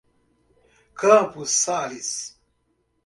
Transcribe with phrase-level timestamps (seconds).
[0.95, 2.33] Campos Sales